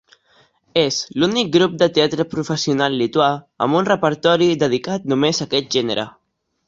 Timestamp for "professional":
2.31-2.97